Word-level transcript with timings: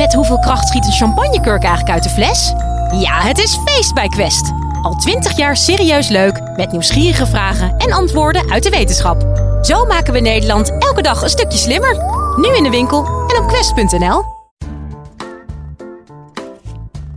Met 0.00 0.14
hoeveel 0.14 0.38
kracht 0.38 0.68
schiet 0.68 0.86
een 0.86 0.92
champagnekurk 0.92 1.62
eigenlijk 1.62 1.94
uit 1.94 2.02
de 2.02 2.08
fles? 2.08 2.52
Ja, 3.00 3.20
het 3.20 3.38
is 3.38 3.58
feest 3.64 3.94
bij 3.94 4.08
Quest. 4.08 4.52
Al 4.82 4.94
twintig 4.94 5.36
jaar 5.36 5.56
serieus 5.56 6.08
leuk, 6.08 6.40
met 6.56 6.72
nieuwsgierige 6.72 7.26
vragen 7.26 7.76
en 7.76 7.92
antwoorden 7.92 8.50
uit 8.50 8.62
de 8.62 8.70
wetenschap. 8.70 9.22
Zo 9.62 9.84
maken 9.84 10.12
we 10.12 10.20
Nederland 10.20 10.78
elke 10.78 11.02
dag 11.02 11.22
een 11.22 11.28
stukje 11.28 11.58
slimmer. 11.58 11.96
Nu 12.36 12.56
in 12.56 12.62
de 12.62 12.70
winkel 12.70 13.04
en 13.06 13.42
op 13.42 13.48
quest.nl. 13.48 14.24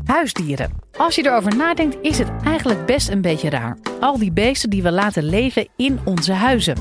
Huisdieren. 0.05 0.71
Als 0.97 1.15
je 1.15 1.25
erover 1.25 1.55
nadenkt, 1.55 1.97
is 2.01 2.17
het 2.17 2.31
eigenlijk 2.45 2.85
best 2.85 3.09
een 3.09 3.21
beetje 3.21 3.49
raar. 3.49 3.77
Al 3.99 4.17
die 4.17 4.31
beesten 4.31 4.69
die 4.69 4.83
we 4.83 4.91
laten 4.91 5.23
leven 5.23 5.67
in 5.75 5.99
onze 6.05 6.33
huizen. 6.33 6.77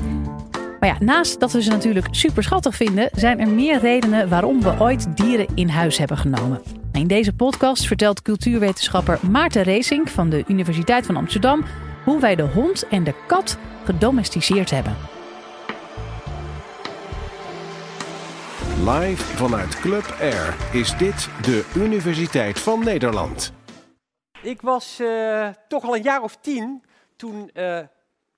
Maar 0.82 0.90
ja, 0.90 1.04
naast 1.04 1.40
dat 1.40 1.52
we 1.52 1.62
ze 1.62 1.70
natuurlijk 1.70 2.06
super 2.10 2.42
schattig 2.42 2.74
vinden, 2.74 3.08
zijn 3.12 3.40
er 3.40 3.48
meer 3.48 3.78
redenen 3.78 4.28
waarom 4.28 4.62
we 4.62 4.76
ooit 4.78 5.16
dieren 5.16 5.46
in 5.54 5.68
huis 5.68 5.98
hebben 5.98 6.16
genomen. 6.16 6.62
In 6.92 7.06
deze 7.06 7.32
podcast 7.32 7.86
vertelt 7.86 8.22
cultuurwetenschapper 8.22 9.18
Maarten 9.30 9.62
Racing 9.62 10.10
van 10.10 10.30
de 10.30 10.44
Universiteit 10.46 11.06
van 11.06 11.16
Amsterdam 11.16 11.64
hoe 12.04 12.20
wij 12.20 12.34
de 12.34 12.42
hond 12.42 12.88
en 12.88 13.04
de 13.04 13.14
kat 13.26 13.58
gedomesticeerd 13.84 14.70
hebben. 14.70 14.96
Live 18.78 19.22
vanuit 19.22 19.80
Club 19.80 20.16
Air 20.20 20.56
is 20.72 20.96
dit 20.96 21.28
de 21.42 21.70
Universiteit 21.76 22.60
van 22.60 22.84
Nederland. 22.84 23.52
Ik 24.42 24.60
was 24.60 25.00
uh, 25.00 25.48
toch 25.68 25.84
al 25.84 25.96
een 25.96 26.02
jaar 26.02 26.22
of 26.22 26.36
tien 26.40 26.82
toen 27.16 27.50
uh, 27.54 27.78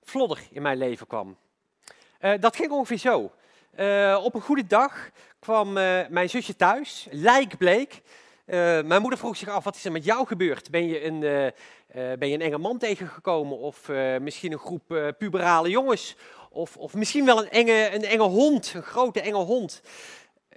Vlodder 0.01 0.39
in 0.51 0.61
mijn 0.61 0.77
leven 0.77 1.07
kwam. 1.07 1.37
Uh, 2.25 2.33
dat 2.39 2.55
ging 2.55 2.71
ongeveer 2.71 2.97
zo. 2.97 3.17
op 4.23 4.33
een 4.33 4.41
goede 4.41 4.67
dag 4.67 5.09
kwam 5.39 5.73
mijn 6.09 6.29
zusje 6.29 6.55
thuis, 6.55 7.07
lijkbleek. 7.11 8.01
mijn 8.45 9.01
moeder 9.01 9.19
vroeg 9.19 9.37
zich 9.37 9.49
af, 9.49 9.63
wat 9.63 9.75
is 9.75 9.85
er 9.85 9.91
met 9.91 10.05
jou 10.05 10.27
gebeurd? 10.27 10.71
Ben 10.71 10.87
je 10.87 11.05
een, 11.05 11.19
ben 12.19 12.27
je 12.27 12.33
een 12.33 12.41
enge 12.41 12.57
man 12.57 12.77
tegengekomen 12.77 13.57
of 13.57 13.87
misschien 14.19 14.51
een 14.51 14.59
groep 14.59 15.13
puberale 15.17 15.69
jongens? 15.69 16.15
Of, 16.49 16.77
of 16.77 16.93
misschien 16.93 17.25
wel 17.25 17.43
een 17.43 17.49
enge, 17.49 17.89
een 17.93 18.03
enge 18.03 18.23
hond, 18.23 18.73
een 18.73 18.83
grote 18.83 19.21
enge 19.21 19.37
hond. 19.43 19.81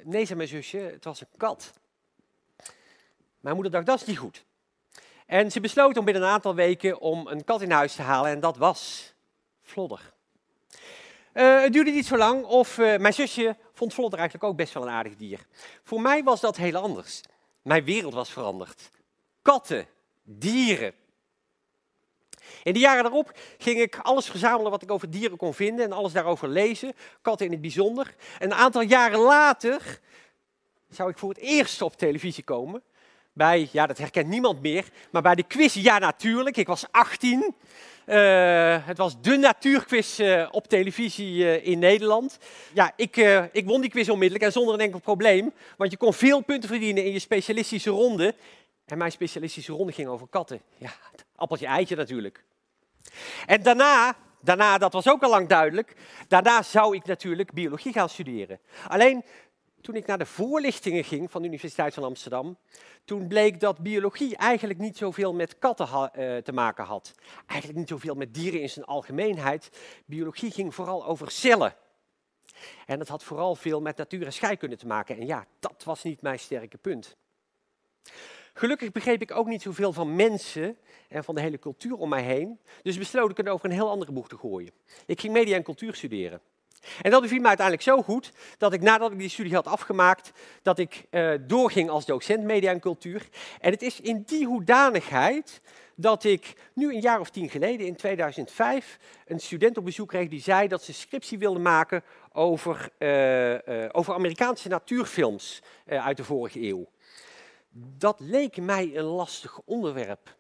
Nee, 0.03 0.25
zei 0.25 0.37
mijn 0.37 0.49
zusje, 0.49 0.79
het 0.79 1.05
was 1.05 1.21
een 1.21 1.29
kat. 1.37 1.73
Mijn 3.41 3.55
moeder 3.55 3.73
dacht, 3.73 3.87
dat 3.87 4.01
is 4.01 4.07
niet 4.07 4.19
goed. 4.19 4.45
En 5.27 5.51
ze 5.51 5.61
besloot 5.61 5.97
om 5.97 6.05
binnen 6.05 6.23
een 6.23 6.29
aantal 6.29 6.55
weken 6.55 7.01
om 7.01 7.27
een 7.27 7.45
kat 7.45 7.63
in 7.63 7.71
huis 7.71 7.95
te 7.95 8.03
halen 8.03 8.31
en 8.31 8.41
dat 8.41 8.57
was 8.57 9.13
Vlodder. 9.63 10.17
Uh, 11.39 11.63
het 11.63 11.73
duurde 11.73 11.91
niet 11.91 12.07
zo 12.07 12.17
lang 12.17 12.45
of 12.45 12.79
uh, 12.79 12.97
mijn 12.97 13.15
zusje 13.15 13.57
vond 13.73 13.95
Vlodder 13.95 14.19
eigenlijk 14.19 14.51
ook 14.51 14.57
best 14.57 14.75
wel 14.75 14.83
een 14.83 14.89
aardig 14.89 15.17
dier. 15.17 15.47
Voor 15.83 16.01
mij 16.01 16.23
was 16.23 16.41
dat 16.41 16.57
heel 16.57 16.77
anders. 16.77 17.21
Mijn 17.63 17.85
wereld 17.85 18.15
was 18.15 18.31
veranderd. 18.31 18.91
Katten, 19.43 19.87
dieren. 20.23 20.93
In 22.63 22.73
de 22.73 22.79
jaren 22.79 23.03
daarop 23.03 23.39
ging 23.59 23.81
ik 23.81 23.99
alles 24.03 24.27
verzamelen 24.27 24.71
wat 24.71 24.83
ik 24.83 24.91
over 24.91 25.11
dieren 25.11 25.37
kon 25.37 25.55
vinden 25.55 25.85
en 25.85 25.93
alles 25.93 26.13
daarover 26.13 26.49
lezen, 26.49 26.93
katten 27.23 27.47
in 27.47 27.53
het 27.53 27.61
bijzonder. 27.61 28.15
En 28.39 28.51
een 28.51 28.57
aantal 28.57 28.83
jaren 28.83 29.21
later 29.21 30.01
zou 30.89 31.11
ik 31.11 31.19
voor 31.19 31.29
het 31.29 31.39
eerst 31.39 31.83
op 31.83 31.97
televisie 31.97 32.45
komen 32.45 32.83
bij, 33.39 33.69
ja 33.73 33.87
dat 33.87 33.99
herkent 33.99 34.29
niemand 34.29 34.63
meer, 34.63 34.85
maar 35.11 35.23
bij 35.23 35.35
de 35.35 35.43
quiz 35.43 35.75
Ja 35.75 35.99
Natuurlijk. 35.99 36.57
Ik 36.57 36.67
was 36.67 36.85
18. 36.91 37.55
Uh, 38.07 38.75
eh, 38.75 38.87
het 38.87 38.99
was 38.99 39.21
de 39.21 39.37
natuurquiz 39.37 40.19
uh, 40.19 40.49
op 40.51 40.69
televisie 40.69 41.35
uh, 41.35 41.67
in 41.67 41.79
Nederland. 41.79 42.39
Ja, 42.73 42.93
ik, 42.97 43.17
ik 43.53 43.67
won 43.67 43.81
die 43.81 43.91
quiz 43.91 44.09
onmiddellijk 44.09 44.45
en 44.45 44.53
zonder 44.53 44.75
een 44.75 44.81
enkel 44.81 44.99
probleem. 44.99 45.53
Want 45.77 45.91
je 45.91 45.97
kon 45.97 46.15
veel 46.15 46.41
punten 46.41 46.69
verdienen 46.69 47.05
in 47.05 47.13
je 47.13 47.19
specialistische 47.19 47.91
ronde. 47.91 48.35
En 48.87 48.99
mijn 48.99 49.13
specialistische 49.13 49.73
ronde 49.73 49.93
ging 49.93 50.09
over 50.09 50.27
katten. 50.29 50.61
Ja, 50.77 50.91
appeltje 51.37 51.67
eitje 51.67 51.97
natuurlijk. 51.97 52.45
En 53.47 53.63
daarna, 53.63 54.17
daarna, 54.41 54.79
dat 54.79 54.93
was 54.93 55.09
ook 55.09 55.23
al 55.23 55.31
lang 55.31 55.49
duidelijk, 55.49 55.97
daarna 56.29 56.63
zou 56.63 56.97
ik 56.97 57.05
natuurlijk 57.05 57.53
biologie 57.53 57.93
gaan 57.93 58.09
studeren. 58.09 58.61
Alleen 58.87 59.25
toen 59.81 59.95
ik 59.95 60.07
naar 60.07 60.19
de 60.19 60.27
voorlichtingen 60.27 61.05
ging 61.05 61.31
van 61.31 61.43
de 61.43 61.49
Universiteit 61.49 61.95
van 61.95 62.05
Amsterdam, 62.05 62.59
toen 63.05 63.29
bleek 63.29 63.61
dat 63.61 63.79
biologie 63.79 64.37
eigenlijk 64.37 64.79
niet 64.79 64.97
zoveel 64.97 65.35
met 65.35 65.59
katten 65.59 65.87
uh, 65.89 66.37
te 66.37 66.53
maken 66.53 66.85
had. 66.85 67.13
Eigenlijk 67.47 67.79
niet 67.79 67.89
zoveel 67.89 68.15
met 68.15 68.35
dieren 68.35 68.61
in 68.61 68.71
zijn 68.71 68.85
algemeenheid. 68.85 69.71
Biologie 70.07 70.51
ging 70.51 70.75
vooral 70.75 71.07
over 71.07 71.31
cellen. 71.31 71.75
En 72.87 72.99
dat 72.99 73.09
had 73.09 73.25
vooral 73.25 73.55
veel 73.55 73.81
met 73.81 73.97
natuur 73.97 74.25
en 74.25 74.33
scheikunde 74.33 74.77
te 74.77 74.87
maken. 74.87 75.17
En 75.17 75.27
ja, 75.27 75.47
dat 75.59 75.85
was 75.85 76.03
niet 76.03 76.23
mijn 76.23 76.39
sterke 76.39 76.79
punt. 76.79 77.17
Gelukkig 78.55 78.93
begreep 78.93 79.23
ik 79.23 79.31
ook 79.31 79.47
niet 79.47 79.63
zoveel 79.63 79.93
van 79.93 80.17
mensen 80.17 80.79
en 81.09 81.25
van 81.25 81.35
de 81.35 81.41
hele 81.41 81.59
cultuur 81.59 81.95
om 81.95 82.09
mij 82.09 82.23
heen. 82.23 82.61
Dus 82.83 82.99
besloot 82.99 83.31
ik 83.31 83.37
het 83.37 83.49
over 83.49 83.67
een 83.67 83.73
heel 83.73 83.91
andere 83.91 84.13
boeg 84.13 84.29
te 84.29 84.37
gooien. 84.37 84.73
Ik 85.07 85.21
ging 85.21 85.33
media 85.33 85.57
en 85.57 85.63
cultuur 85.63 85.95
studeren. 85.95 86.41
En 87.03 87.11
dat 87.11 87.23
beviel 87.23 87.41
me 87.41 87.47
uiteindelijk 87.47 87.87
zo 87.87 88.03
goed 88.03 88.33
dat 88.59 88.73
ik 88.73 88.81
nadat 88.81 89.13
ik 89.13 89.19
die 89.19 89.29
studie 89.29 89.55
had 89.55 89.67
afgemaakt, 89.67 90.33
dat 90.63 90.79
ik 90.79 91.05
uh, 91.11 91.35
doorging 91.41 91.91
als 91.91 92.07
docent 92.07 92.45
media 92.45 92.71
en 92.71 92.81
cultuur. 92.81 93.29
En 93.61 93.71
het 93.71 93.83
is 93.83 94.01
in 94.01 94.23
die 94.27 94.47
hoedanigheid 94.47 95.61
dat 95.95 96.25
ik 96.25 96.55
nu 96.73 96.95
een 96.95 97.01
jaar 97.01 97.21
of 97.21 97.31
tien 97.31 97.51
geleden, 97.51 97.87
in 97.87 97.97
2005, 97.97 98.99
een 99.27 99.41
student 99.41 99.77
op 99.77 99.85
bezoek 99.85 100.09
kreeg 100.09 100.29
die 100.29 100.41
zei 100.41 100.69
dat 100.69 100.83
ze 100.83 100.93
scriptie 100.93 101.39
wilde 101.39 101.59
maken 101.59 102.03
over, 102.33 102.89
uh, 102.99 103.53
uh, 103.53 103.59
over 103.93 104.15
Amerikaanse 104.15 104.69
natuurfilms 104.69 105.63
uit 105.87 106.17
de 106.17 106.25
vorige 106.25 106.61
eeuw. 106.63 106.89
Dat 107.99 108.21
leek 108.21 108.57
mij 108.57 108.97
een 108.97 109.05
lastig 109.05 109.61
onderwerp. 109.65 110.37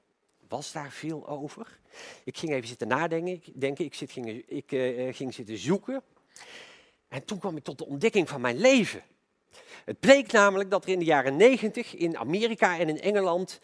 Was 0.48 0.72
daar 0.72 0.90
veel 0.90 1.28
over? 1.28 1.78
Ik 2.24 2.38
ging 2.38 2.52
even 2.52 2.68
zitten 2.68 2.88
nadenken. 2.88 3.52
Denken. 3.54 3.84
Ik, 3.84 3.94
zit, 3.94 4.12
ging, 4.12 4.44
ik 4.46 4.66
ging 5.16 5.34
zitten 5.34 5.58
zoeken. 5.58 6.02
En 7.08 7.24
toen 7.24 7.38
kwam 7.38 7.56
ik 7.56 7.64
tot 7.64 7.78
de 7.78 7.86
ontdekking 7.86 8.28
van 8.28 8.40
mijn 8.40 8.58
leven. 8.58 9.02
Het 9.84 10.00
bleek 10.00 10.32
namelijk 10.32 10.70
dat 10.70 10.84
er 10.84 10.90
in 10.90 10.98
de 10.98 11.04
jaren 11.04 11.36
90 11.36 11.94
in 11.94 12.18
Amerika 12.18 12.78
en 12.78 12.88
in 12.88 13.00
Engeland 13.00 13.60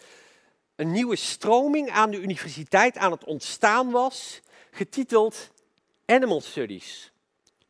een 0.77 0.93
nieuwe 0.93 1.17
stroming 1.17 1.91
aan 1.91 2.11
de 2.11 2.21
universiteit 2.21 2.97
aan 2.97 3.11
het 3.11 3.25
ontstaan 3.25 3.91
was, 3.91 4.41
getiteld 4.71 5.51
Animal 6.07 6.41
Studies 6.41 7.13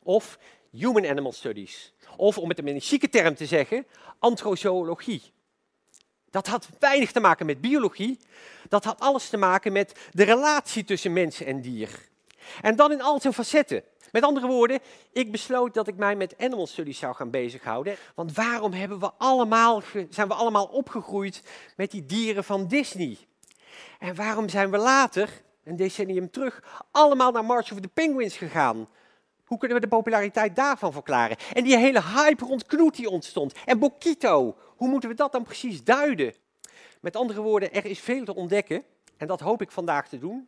of 0.03 0.37
Human 0.71 1.05
Animal 1.05 1.31
Studies. 1.31 1.93
Of 2.17 2.37
om 2.37 2.49
het 2.49 2.59
een 2.59 2.79
chique 2.81 3.09
term 3.09 3.35
te 3.35 3.45
zeggen, 3.45 3.85
antrozoologie. 4.19 5.21
Dat 6.29 6.47
had 6.47 6.67
weinig 6.79 7.11
te 7.11 7.19
maken 7.19 7.45
met 7.45 7.61
biologie, 7.61 8.19
dat 8.69 8.83
had 8.83 8.99
alles 8.99 9.29
te 9.29 9.37
maken 9.37 9.71
met 9.71 9.95
de 10.11 10.23
relatie 10.23 10.83
tussen 10.83 11.13
mens 11.13 11.41
en 11.41 11.61
dier. 11.61 11.89
En 12.61 12.75
dan 12.75 12.91
in 12.91 13.01
al 13.01 13.21
zijn 13.21 13.33
facetten. 13.33 13.83
Met 14.15 14.23
andere 14.23 14.47
woorden, 14.47 14.79
ik 15.11 15.31
besloot 15.31 15.73
dat 15.73 15.87
ik 15.87 15.95
mij 15.95 16.15
met 16.15 16.35
animal 16.37 16.67
studies 16.67 16.99
zou 16.99 17.15
gaan 17.15 17.29
bezighouden. 17.29 17.95
Want 18.15 18.33
waarom 18.33 18.71
hebben 18.71 18.99
we 18.99 19.11
allemaal, 19.17 19.81
zijn 20.09 20.27
we 20.27 20.33
allemaal 20.33 20.65
opgegroeid 20.65 21.43
met 21.75 21.91
die 21.91 22.05
dieren 22.05 22.43
van 22.43 22.67
Disney? 22.67 23.17
En 23.99 24.15
waarom 24.15 24.49
zijn 24.49 24.71
we 24.71 24.77
later, 24.77 25.29
een 25.63 25.75
decennium 25.75 26.31
terug, 26.31 26.83
allemaal 26.91 27.31
naar 27.31 27.45
March 27.45 27.71
of 27.71 27.79
the 27.79 27.87
Penguins 27.87 28.37
gegaan? 28.37 28.87
Hoe 29.45 29.57
kunnen 29.57 29.77
we 29.77 29.83
de 29.83 29.95
populariteit 29.95 30.55
daarvan 30.55 30.91
verklaren? 30.91 31.37
En 31.53 31.63
die 31.63 31.77
hele 31.77 32.01
hype 32.01 32.45
rond 32.45 32.65
Knoet 32.65 32.95
die 32.95 33.09
ontstond. 33.09 33.53
En 33.65 33.79
Bokito, 33.79 34.55
hoe 34.75 34.89
moeten 34.89 35.09
we 35.09 35.15
dat 35.15 35.31
dan 35.31 35.43
precies 35.43 35.83
duiden? 35.83 36.33
Met 37.01 37.15
andere 37.15 37.41
woorden, 37.41 37.73
er 37.73 37.85
is 37.85 37.99
veel 37.99 38.25
te 38.25 38.35
ontdekken. 38.35 38.83
En 39.17 39.27
dat 39.27 39.39
hoop 39.39 39.61
ik 39.61 39.71
vandaag 39.71 40.07
te 40.07 40.19
doen. 40.19 40.47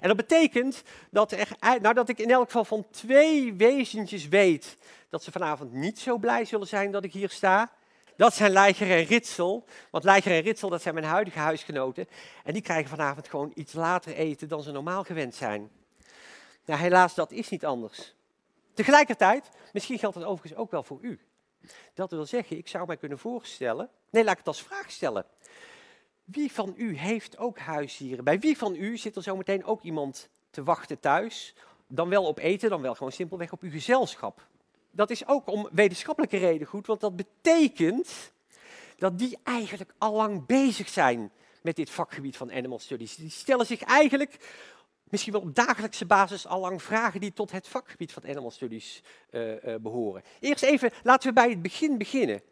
En 0.00 0.08
dat 0.08 0.16
betekent 0.16 0.82
dat, 1.10 1.36
nou, 1.80 1.94
dat 1.94 2.08
ik 2.08 2.18
in 2.18 2.30
elk 2.30 2.46
geval 2.46 2.64
van 2.64 2.86
twee 2.90 3.54
wezentjes 3.54 4.28
weet 4.28 4.76
dat 5.08 5.22
ze 5.22 5.32
vanavond 5.32 5.72
niet 5.72 5.98
zo 5.98 6.18
blij 6.18 6.44
zullen 6.44 6.66
zijn 6.66 6.90
dat 6.90 7.04
ik 7.04 7.12
hier 7.12 7.30
sta. 7.30 7.70
Dat 8.16 8.34
zijn 8.34 8.50
Leiger 8.52 8.90
en 8.90 9.04
Ritsel. 9.04 9.64
Want 9.90 10.04
Leiger 10.04 10.32
en 10.32 10.40
Ritsel, 10.40 10.68
dat 10.68 10.82
zijn 10.82 10.94
mijn 10.94 11.06
huidige 11.06 11.38
huisgenoten. 11.38 12.08
En 12.44 12.52
die 12.52 12.62
krijgen 12.62 12.88
vanavond 12.88 13.28
gewoon 13.28 13.52
iets 13.54 13.72
later 13.72 14.14
eten 14.14 14.48
dan 14.48 14.62
ze 14.62 14.70
normaal 14.70 15.04
gewend 15.04 15.34
zijn. 15.34 15.70
Nou, 16.64 16.80
helaas, 16.80 17.14
dat 17.14 17.32
is 17.32 17.48
niet 17.48 17.64
anders. 17.64 18.14
Tegelijkertijd, 18.74 19.48
misschien 19.72 19.98
geldt 19.98 20.14
het 20.16 20.24
overigens 20.24 20.60
ook 20.60 20.70
wel 20.70 20.82
voor 20.82 20.98
u. 21.00 21.20
Dat 21.94 22.10
wil 22.10 22.26
zeggen, 22.26 22.56
ik 22.56 22.68
zou 22.68 22.86
mij 22.86 22.96
kunnen 22.96 23.18
voorstellen. 23.18 23.88
Nee, 24.10 24.24
laat 24.24 24.32
ik 24.32 24.38
het 24.38 24.48
als 24.48 24.62
vraag 24.62 24.90
stellen. 24.90 25.24
Wie 26.30 26.52
van 26.52 26.74
u 26.76 26.96
heeft 26.96 27.38
ook 27.38 27.58
huisdieren? 27.58 28.24
Bij 28.24 28.38
wie 28.38 28.58
van 28.58 28.74
u 28.74 28.96
zit 28.96 29.16
er 29.16 29.22
zometeen 29.22 29.64
ook 29.64 29.82
iemand 29.82 30.28
te 30.50 30.62
wachten 30.62 31.00
thuis? 31.00 31.54
Dan 31.86 32.08
wel 32.08 32.24
op 32.24 32.38
eten, 32.38 32.70
dan 32.70 32.82
wel 32.82 32.94
gewoon 32.94 33.12
simpelweg 33.12 33.52
op 33.52 33.62
uw 33.62 33.70
gezelschap. 33.70 34.46
Dat 34.90 35.10
is 35.10 35.26
ook 35.26 35.46
om 35.46 35.68
wetenschappelijke 35.72 36.36
reden 36.36 36.66
goed, 36.66 36.86
want 36.86 37.00
dat 37.00 37.16
betekent 37.16 38.32
dat 38.96 39.18
die 39.18 39.38
eigenlijk 39.44 39.94
al 39.98 40.12
lang 40.12 40.46
bezig 40.46 40.88
zijn 40.88 41.30
met 41.62 41.76
dit 41.76 41.90
vakgebied 41.90 42.36
van 42.36 42.52
animal 42.52 42.78
studies. 42.78 43.16
Die 43.16 43.30
stellen 43.30 43.66
zich 43.66 43.82
eigenlijk 43.82 44.38
misschien 45.04 45.32
wel 45.32 45.42
op 45.42 45.54
dagelijkse 45.54 46.06
basis 46.06 46.46
al 46.46 46.60
lang 46.60 46.82
vragen 46.82 47.20
die 47.20 47.32
tot 47.32 47.50
het 47.50 47.68
vakgebied 47.68 48.12
van 48.12 48.28
animal 48.28 48.50
studies 48.50 49.02
uh, 49.30 49.64
uh, 49.64 49.74
behoren. 49.80 50.22
Eerst 50.40 50.62
even, 50.62 50.90
laten 51.02 51.28
we 51.28 51.34
bij 51.34 51.50
het 51.50 51.62
begin 51.62 51.98
beginnen. 51.98 52.42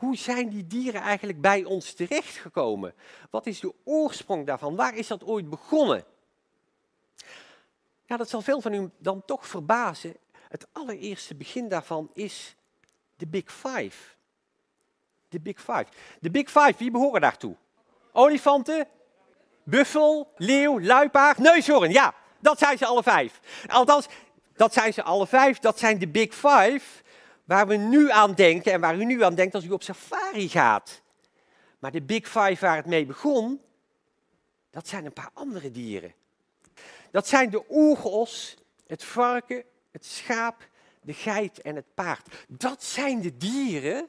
Hoe 0.00 0.16
zijn 0.16 0.48
die 0.48 0.66
dieren 0.66 1.00
eigenlijk 1.00 1.40
bij 1.40 1.64
ons 1.64 1.92
terechtgekomen? 1.92 2.94
Wat 3.30 3.46
is 3.46 3.60
de 3.60 3.74
oorsprong 3.84 4.46
daarvan? 4.46 4.76
Waar 4.76 4.94
is 4.94 5.06
dat 5.06 5.24
ooit 5.24 5.50
begonnen? 5.50 6.04
Ja, 8.04 8.16
dat 8.16 8.28
zal 8.28 8.42
veel 8.42 8.60
van 8.60 8.72
u 8.74 8.90
dan 8.98 9.24
toch 9.24 9.46
verbazen. 9.46 10.16
Het 10.48 10.66
allereerste 10.72 11.34
begin 11.34 11.68
daarvan 11.68 12.10
is 12.14 12.56
de 13.16 13.26
Big 13.26 13.52
Five. 13.52 13.96
De 15.28 15.40
Big 15.40 15.58
Five. 15.58 15.86
De 16.20 16.30
Big 16.30 16.50
Five, 16.50 16.74
wie 16.76 16.90
behoren 16.90 17.20
daartoe? 17.20 17.56
Olifanten, 18.12 18.88
buffel, 19.62 20.32
leeuw, 20.36 20.80
luipaard, 20.80 21.38
neushoorn. 21.38 21.90
Ja, 21.90 22.14
dat 22.38 22.58
zijn 22.58 22.78
ze 22.78 22.86
alle 22.86 23.02
vijf. 23.02 23.40
Althans, 23.66 24.06
dat 24.56 24.72
zijn 24.72 24.92
ze 24.92 25.02
alle 25.02 25.26
vijf. 25.26 25.58
Dat 25.58 25.78
zijn 25.78 25.98
de 25.98 26.08
Big 26.08 26.34
Five 26.34 27.02
waar 27.50 27.66
we 27.66 27.76
nu 27.76 28.10
aan 28.10 28.34
denken 28.34 28.72
en 28.72 28.80
waar 28.80 28.96
u 28.96 29.04
nu 29.04 29.22
aan 29.22 29.34
denkt 29.34 29.54
als 29.54 29.64
u 29.64 29.70
op 29.70 29.82
safari 29.82 30.48
gaat. 30.48 31.02
Maar 31.78 31.90
de 31.90 32.02
Big 32.02 32.28
Five 32.28 32.56
waar 32.60 32.76
het 32.76 32.86
mee 32.86 33.06
begon, 33.06 33.60
dat 34.70 34.88
zijn 34.88 35.04
een 35.04 35.12
paar 35.12 35.30
andere 35.34 35.70
dieren. 35.70 36.14
Dat 37.10 37.28
zijn 37.28 37.50
de 37.50 37.64
oeros, 37.70 38.56
het 38.86 39.04
varken, 39.04 39.64
het 39.90 40.04
schaap, 40.04 40.68
de 41.02 41.12
geit 41.12 41.60
en 41.60 41.76
het 41.76 41.94
paard. 41.94 42.46
Dat 42.48 42.84
zijn 42.84 43.20
de 43.20 43.36
dieren 43.36 44.08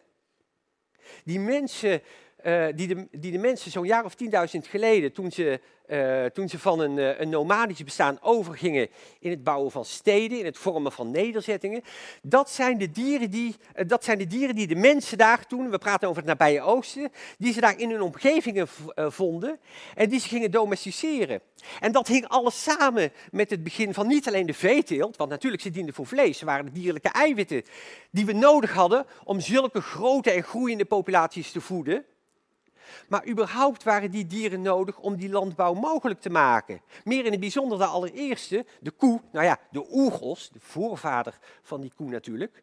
die 1.24 1.40
mensen 1.40 2.02
uh, 2.46 2.66
die, 2.76 2.88
de, 2.88 3.08
die 3.12 3.32
de 3.32 3.38
mensen 3.38 3.72
zo'n 3.72 3.86
jaar 3.86 4.06
of 4.06 4.16
10.000 4.24 4.60
geleden, 4.70 5.12
toen 5.12 5.32
ze, 5.32 5.60
uh, 5.88 6.26
toen 6.26 6.50
ze 6.50 6.60
van 6.60 6.80
een, 6.80 6.98
uh, 6.98 7.20
een 7.20 7.30
nomadisch 7.30 7.84
bestaan 7.84 8.18
overgingen 8.22 8.88
in 9.20 9.30
het 9.30 9.44
bouwen 9.44 9.72
van 9.72 9.86
steden, 9.86 10.40
in 10.40 10.46
het 10.46 10.58
vormen 10.58 10.92
van 10.92 11.12
nederzettingen, 11.12 11.82
dat 12.22 12.50
zijn 12.50 12.78
de 12.78 12.92
dieren 12.92 13.30
die, 13.30 13.56
dat 13.88 14.04
zijn 14.04 14.18
de, 14.18 14.28
dieren 14.28 14.56
die 14.56 14.68
de 14.68 14.76
mensen 14.76 15.18
daar 15.18 15.48
toen, 15.48 15.70
we 15.70 15.78
praten 15.78 16.08
over 16.08 16.22
het 16.22 16.32
nabije 16.32 16.62
oosten, 16.62 17.12
die 17.38 17.54
ze 17.54 17.62
daar 17.62 17.80
in 17.80 17.90
hun 17.90 18.02
omgevingen 18.02 18.68
vonden 18.96 19.60
en 19.96 20.10
die 20.10 20.20
ze 20.20 20.28
gingen 20.28 20.52
domesticeren. 20.52 21.42
En 21.80 21.92
dat 21.92 22.08
hing 22.08 22.28
alles 22.28 22.64
samen 22.64 23.12
met 23.32 23.50
het 23.50 23.64
begin 23.64 23.94
van 23.94 24.08
niet 24.08 24.28
alleen 24.28 24.46
de 24.46 24.54
veeteelt, 24.54 25.18
want 25.18 25.30
natuurlijk 25.30 25.62
ze 25.62 25.70
dienden 25.70 25.94
voor 25.94 26.08
vlees, 26.08 26.38
ze 26.38 26.46
waren 26.46 26.66
de 26.66 26.72
dierlijke 26.72 27.10
eiwitten 27.10 27.64
die 28.12 28.26
we 28.26 28.34
nodig 28.34 28.74
hadden 28.74 29.06
om 29.24 29.40
zulke 29.40 29.82
grote 29.82 30.32
en 30.32 30.44
groeiende 30.44 30.86
populaties 30.86 31.52
te 31.52 31.62
voeden. 31.62 32.06
Maar 33.08 33.28
überhaupt 33.28 33.84
waren 33.84 34.12
die 34.12 34.28
dieren 34.28 34.62
nodig 34.62 35.00
om 35.00 35.16
die 35.16 35.30
landbouw 35.30 35.74
mogelijk 35.74 36.22
te 36.22 36.30
maken. 36.30 36.82
Meer 37.04 37.26
in 37.26 37.32
het 37.32 37.40
bijzonder 37.40 37.78
de 37.78 37.86
allereerste, 37.86 38.66
de 38.80 38.92
koe, 38.92 39.22
nou 39.32 39.46
ja, 39.46 39.58
de 39.72 39.86
oergos, 39.92 40.50
de 40.50 40.60
voorvader 40.62 41.40
van 41.62 41.82
die 41.82 41.92
koe 41.96 42.10
natuurlijk, 42.10 42.62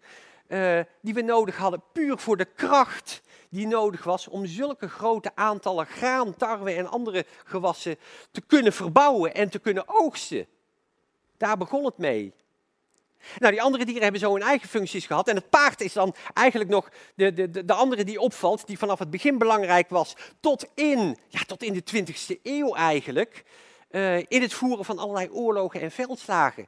uh, 0.49 0.81
die 1.01 1.15
we 1.15 1.23
nodig 1.23 1.57
hadden 1.57 1.83
puur 1.93 2.19
voor 2.19 2.37
de 2.37 2.45
kracht 2.45 3.23
die 3.51 3.67
nodig 3.67 4.05
was 4.05 4.29
om 4.29 4.47
zulke 4.47 4.89
grote 4.89 5.31
aantallen 5.35 5.87
graan, 5.87 6.37
tarwe 6.37 6.73
en 6.73 6.91
andere 6.91 7.27
gewassen 7.45 7.97
te 8.31 8.41
kunnen 8.41 8.73
verbouwen 8.73 9.35
en 9.35 9.49
te 9.49 9.59
kunnen 9.59 9.85
oogsten. 9.87 10.47
Daar 11.37 11.57
begon 11.57 11.85
het 11.85 11.99
mee. 11.99 12.35
Nou, 13.38 13.53
die 13.53 13.62
andere 13.62 13.85
dieren 13.85 14.03
hebben 14.03 14.20
zo 14.20 14.32
hun 14.32 14.43
eigen 14.43 14.69
functies 14.69 15.06
gehad. 15.06 15.29
En 15.29 15.37
het 15.37 15.50
paard 15.50 15.81
is 15.81 15.93
dan 15.93 16.15
eigenlijk 16.35 16.70
nog 16.70 16.88
de, 17.15 17.32
de, 17.32 17.65
de 17.65 17.73
andere 17.73 18.05
die 18.05 18.20
opvalt, 18.20 18.67
die 18.67 18.79
vanaf 18.79 18.99
het 18.99 19.11
begin 19.11 19.38
belangrijk 19.38 19.88
was, 19.88 20.17
tot 20.41 20.67
in, 20.75 21.19
ja, 21.29 21.41
tot 21.47 21.62
in 21.62 21.73
de 21.73 21.82
20e 21.94 22.43
eeuw 22.43 22.75
eigenlijk, 22.75 23.44
uh, 23.91 24.19
in 24.19 24.43
het 24.43 24.55
voeren 24.55 24.85
van 24.85 24.99
allerlei 24.99 25.31
oorlogen 25.31 25.81
en 25.81 25.91
veldslagen. 25.91 26.67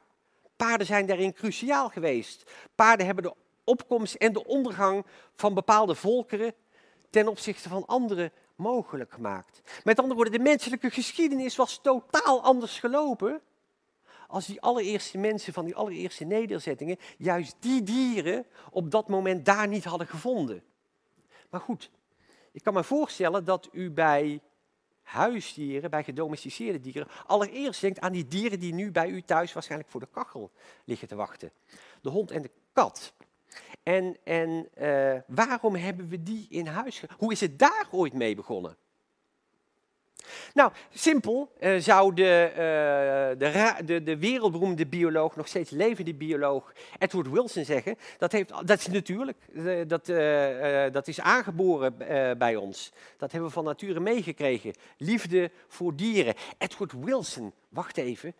Paarden 0.55 0.87
zijn 0.87 1.05
daarin 1.05 1.33
cruciaal 1.33 1.89
geweest. 1.89 2.51
Paarden 2.75 3.05
hebben 3.05 3.23
de 3.23 3.33
opkomst 3.63 4.13
en 4.13 4.33
de 4.33 4.45
ondergang 4.45 5.05
van 5.35 5.53
bepaalde 5.53 5.95
volkeren 5.95 6.53
ten 7.09 7.27
opzichte 7.27 7.69
van 7.69 7.85
andere 7.85 8.31
mogelijk 8.55 9.11
gemaakt. 9.11 9.61
Met 9.83 9.97
andere 9.97 10.15
woorden, 10.15 10.33
de 10.33 10.49
menselijke 10.49 10.89
geschiedenis 10.89 11.55
was 11.55 11.79
totaal 11.81 12.41
anders 12.43 12.79
gelopen 12.79 13.41
als 14.31 14.45
die 14.45 14.61
allereerste 14.61 15.17
mensen 15.17 15.53
van 15.53 15.65
die 15.65 15.75
allereerste 15.75 16.23
nederzettingen 16.23 16.97
juist 17.17 17.55
die 17.59 17.83
dieren 17.83 18.45
op 18.71 18.91
dat 18.91 19.07
moment 19.07 19.45
daar 19.45 19.67
niet 19.67 19.83
hadden 19.83 20.07
gevonden. 20.07 20.63
Maar 21.49 21.61
goed, 21.61 21.91
ik 22.51 22.63
kan 22.63 22.73
me 22.73 22.83
voorstellen 22.83 23.45
dat 23.45 23.69
u 23.71 23.91
bij 23.91 24.41
huisdieren, 25.01 25.89
bij 25.89 26.03
gedomesticeerde 26.03 26.79
dieren, 26.79 27.07
allereerst 27.25 27.81
denkt 27.81 27.99
aan 27.99 28.11
die 28.11 28.27
dieren 28.27 28.59
die 28.59 28.73
nu 28.73 28.91
bij 28.91 29.09
u 29.09 29.21
thuis 29.21 29.53
waarschijnlijk 29.53 29.89
voor 29.89 29.99
de 29.99 30.07
kachel 30.11 30.51
liggen 30.85 31.07
te 31.07 31.15
wachten. 31.15 31.51
De 32.01 32.09
hond 32.09 32.31
en 32.31 32.41
de 32.41 32.51
kat. 32.73 33.13
En, 33.83 34.17
en 34.23 34.69
uh, 34.77 35.19
waarom 35.27 35.75
hebben 35.75 36.07
we 36.07 36.23
die 36.23 36.45
in 36.49 36.67
huis? 36.67 37.03
Hoe 37.17 37.31
is 37.31 37.41
het 37.41 37.59
daar 37.59 37.87
ooit 37.91 38.13
mee 38.13 38.35
begonnen? 38.35 38.77
Nou, 40.53 40.71
simpel 40.93 41.51
uh, 41.59 41.79
zou 41.79 42.13
de, 42.13 42.49
uh, 42.51 43.39
de, 43.39 43.83
de, 43.85 44.03
de, 44.03 44.17
wereldberoemde 44.17 44.85
bioloog, 44.85 45.35
nog 45.35 45.47
steeds 45.47 45.69
levende 45.69 46.13
bioloog, 46.13 46.73
Edward 46.99 47.29
Wilson 47.29 47.65
zeggen. 47.65 47.95
Dat, 48.17 48.31
heeft, 48.31 48.49
dat 48.65 48.79
is 48.79 48.87
natuurlijk, 48.87 49.37
uh, 49.53 49.81
dat, 49.87 50.05
dat 50.93 51.07
is 51.07 51.19
aangeboren 51.19 51.97
bij 52.37 52.55
ons. 52.55 52.91
Dat 53.17 53.31
hebben 53.31 53.49
we 53.49 53.55
van 53.55 53.65
nature 53.65 53.99
meegekregen. 53.99 54.73
Liefde 54.97 55.51
voor 55.67 55.95
dieren. 55.95 56.33
Edward 56.57 56.93
Wilson, 57.03 57.53
wacht 57.69 57.97
even, 57.97 58.33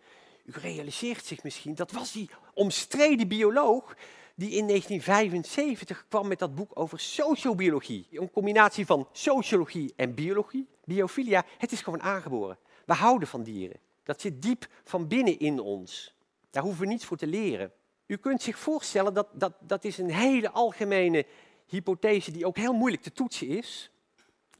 u 0.44 0.52
realiseert 0.60 1.24
zich 1.24 1.42
misschien, 1.42 1.74
dat 1.74 1.92
was 1.92 2.12
die 2.12 2.30
omstreden 2.54 3.28
bioloog 3.28 3.94
die 4.42 4.50
in 4.50 4.66
1975 4.66 6.06
kwam 6.08 6.28
met 6.28 6.38
dat 6.38 6.54
boek 6.54 6.70
over 6.74 7.00
sociobiologie. 7.00 8.06
Een 8.10 8.30
combinatie 8.30 8.86
van 8.86 9.08
sociologie 9.12 9.92
en 9.96 10.14
biologie. 10.14 10.68
Biofilia, 10.84 11.44
het 11.58 11.72
is 11.72 11.82
gewoon 11.82 12.02
aangeboren. 12.02 12.58
We 12.86 12.92
houden 12.92 13.28
van 13.28 13.42
dieren. 13.42 13.80
Dat 14.02 14.20
zit 14.20 14.42
diep 14.42 14.66
van 14.84 15.08
binnen 15.08 15.38
in 15.38 15.60
ons. 15.60 16.14
Daar 16.50 16.62
hoeven 16.62 16.80
we 16.80 16.86
niets 16.86 17.04
voor 17.04 17.16
te 17.16 17.26
leren. 17.26 17.72
U 18.06 18.16
kunt 18.16 18.42
zich 18.42 18.58
voorstellen 18.58 19.14
dat 19.14 19.28
dat, 19.32 19.52
dat 19.60 19.84
is 19.84 19.98
een 19.98 20.10
hele 20.10 20.50
algemene 20.50 21.26
hypothese 21.66 22.30
die 22.30 22.46
ook 22.46 22.56
heel 22.56 22.72
moeilijk 22.72 23.02
te 23.02 23.12
toetsen 23.12 23.48
is. 23.48 23.90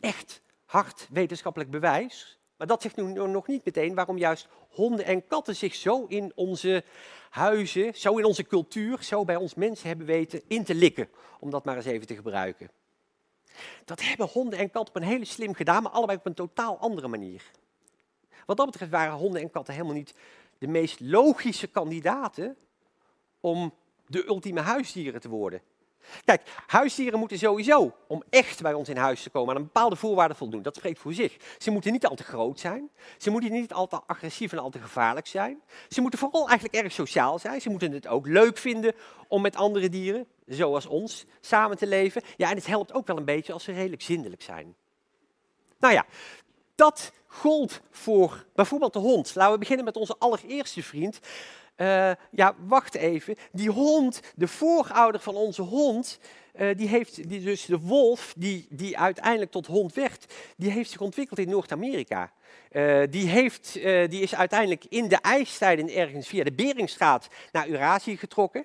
Echt 0.00 0.42
hard 0.64 1.08
wetenschappelijk 1.10 1.70
bewijs. 1.70 2.38
Maar 2.62 2.70
dat 2.70 2.82
zegt 2.82 2.96
nu 2.96 3.28
nog 3.28 3.46
niet 3.46 3.64
meteen 3.64 3.94
waarom 3.94 4.18
juist 4.18 4.48
honden 4.68 5.04
en 5.04 5.26
katten 5.26 5.56
zich 5.56 5.74
zo 5.74 6.04
in 6.08 6.32
onze 6.34 6.84
huizen, 7.30 7.94
zo 7.94 8.16
in 8.16 8.24
onze 8.24 8.46
cultuur, 8.46 9.02
zo 9.02 9.24
bij 9.24 9.36
ons 9.36 9.54
mensen 9.54 9.88
hebben 9.88 10.06
weten 10.06 10.42
in 10.46 10.64
te 10.64 10.74
likken, 10.74 11.08
om 11.40 11.50
dat 11.50 11.64
maar 11.64 11.76
eens 11.76 11.84
even 11.84 12.06
te 12.06 12.14
gebruiken. 12.14 12.70
Dat 13.84 14.02
hebben 14.02 14.26
honden 14.26 14.58
en 14.58 14.70
katten 14.70 14.94
op 14.94 15.02
een 15.02 15.08
hele 15.08 15.24
slim 15.24 15.54
gedaan, 15.54 15.82
maar 15.82 15.92
allebei 15.92 16.18
op 16.18 16.26
een 16.26 16.34
totaal 16.34 16.78
andere 16.78 17.08
manier. 17.08 17.42
Wat 18.46 18.56
dat 18.56 18.66
betreft 18.66 18.90
waren 18.90 19.16
honden 19.16 19.40
en 19.40 19.50
katten 19.50 19.74
helemaal 19.74 19.96
niet 19.96 20.14
de 20.58 20.68
meest 20.68 21.00
logische 21.00 21.66
kandidaten 21.66 22.56
om 23.40 23.74
de 24.06 24.26
ultieme 24.26 24.60
huisdieren 24.60 25.20
te 25.20 25.28
worden. 25.28 25.60
Kijk, 26.24 26.42
huisdieren 26.66 27.18
moeten 27.18 27.38
sowieso, 27.38 27.92
om 28.06 28.22
echt 28.30 28.62
bij 28.62 28.74
ons 28.74 28.88
in 28.88 28.96
huis 28.96 29.22
te 29.22 29.30
komen, 29.30 29.50
aan 29.50 29.60
een 29.60 29.66
bepaalde 29.66 29.96
voorwaarde 29.96 30.34
voldoen. 30.34 30.62
Dat 30.62 30.76
spreekt 30.76 30.98
voor 30.98 31.14
zich. 31.14 31.36
Ze 31.58 31.70
moeten 31.70 31.92
niet 31.92 32.06
al 32.06 32.14
te 32.14 32.22
groot 32.22 32.60
zijn. 32.60 32.90
Ze 33.18 33.30
moeten 33.30 33.52
niet 33.52 33.72
al 33.72 33.86
te 33.86 34.00
agressief 34.06 34.52
en 34.52 34.58
al 34.58 34.70
te 34.70 34.78
gevaarlijk 34.78 35.26
zijn. 35.26 35.62
Ze 35.88 36.00
moeten 36.00 36.18
vooral 36.18 36.48
eigenlijk 36.48 36.84
erg 36.84 36.92
sociaal 36.92 37.38
zijn. 37.38 37.60
Ze 37.60 37.70
moeten 37.70 37.92
het 37.92 38.06
ook 38.06 38.26
leuk 38.26 38.58
vinden 38.58 38.94
om 39.28 39.42
met 39.42 39.56
andere 39.56 39.88
dieren, 39.88 40.26
zoals 40.46 40.86
ons, 40.86 41.24
samen 41.40 41.76
te 41.76 41.86
leven. 41.86 42.22
Ja, 42.36 42.50
en 42.50 42.56
het 42.56 42.66
helpt 42.66 42.92
ook 42.92 43.06
wel 43.06 43.16
een 43.16 43.24
beetje 43.24 43.52
als 43.52 43.64
ze 43.64 43.72
redelijk 43.72 44.02
zindelijk 44.02 44.42
zijn. 44.42 44.74
Nou 45.78 45.94
ja, 45.94 46.06
dat 46.74 47.12
gold 47.26 47.80
voor 47.90 48.44
bijvoorbeeld 48.54 48.92
de 48.92 48.98
hond. 48.98 49.34
Laten 49.34 49.52
we 49.52 49.58
beginnen 49.58 49.84
met 49.84 49.96
onze 49.96 50.16
allereerste 50.18 50.82
vriend. 50.82 51.20
Uh, 51.82 52.10
ja, 52.30 52.54
wacht 52.66 52.94
even. 52.94 53.36
Die 53.52 53.70
hond, 53.70 54.20
de 54.34 54.48
voorouder 54.48 55.20
van 55.20 55.34
onze 55.34 55.62
hond, 55.62 56.18
uh, 56.54 56.76
die 56.76 56.88
heeft, 56.88 57.28
die, 57.28 57.40
dus 57.40 57.64
de 57.64 57.78
wolf, 57.78 58.34
die, 58.36 58.66
die 58.70 58.98
uiteindelijk 58.98 59.50
tot 59.50 59.66
hond 59.66 59.94
werd, 59.94 60.34
die 60.56 60.70
heeft 60.70 60.90
zich 60.90 61.00
ontwikkeld 61.00 61.38
in 61.38 61.48
Noord-Amerika. 61.48 62.32
Uh, 62.72 63.02
die, 63.10 63.26
heeft, 63.26 63.76
uh, 63.76 64.08
die 64.08 64.20
is 64.20 64.34
uiteindelijk 64.34 64.84
in 64.88 65.08
de 65.08 65.16
ijstijden 65.16 65.88
ergens 65.94 66.28
via 66.28 66.44
de 66.44 66.52
Beringstraat 66.52 67.28
naar 67.52 67.68
Eurasië 67.68 68.16
getrokken. 68.16 68.64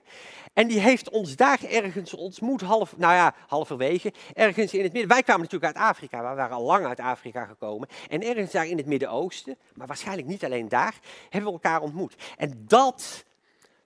En 0.53 0.67
die 0.67 0.79
heeft 0.79 1.09
ons 1.09 1.35
daar 1.35 1.63
ergens 1.63 2.13
ontmoet, 2.13 2.61
half, 2.61 2.97
nou 2.97 3.13
ja, 3.13 3.35
halverwege, 3.47 4.13
ergens 4.33 4.73
in 4.73 4.83
het 4.83 4.91
midden. 4.91 5.11
Wij 5.11 5.23
kwamen 5.23 5.41
natuurlijk 5.41 5.75
uit 5.75 5.85
Afrika, 5.85 6.29
we 6.29 6.35
waren 6.35 6.55
al 6.55 6.63
lang 6.63 6.85
uit 6.85 6.99
Afrika 6.99 7.45
gekomen. 7.45 7.87
En 8.09 8.23
ergens 8.23 8.51
daar 8.51 8.67
in 8.67 8.77
het 8.77 8.85
Midden-Oosten, 8.85 9.57
maar 9.73 9.87
waarschijnlijk 9.87 10.27
niet 10.27 10.45
alleen 10.45 10.69
daar, 10.69 10.95
hebben 11.29 11.53
we 11.53 11.59
elkaar 11.61 11.81
ontmoet. 11.81 12.15
En 12.37 12.63
dat, 12.67 13.25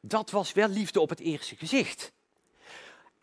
dat 0.01 0.31
was 0.31 0.53
wel 0.53 0.67
liefde 0.67 1.00
op 1.00 1.10
het 1.10 1.20
eerste 1.20 1.55
gezicht. 1.55 2.12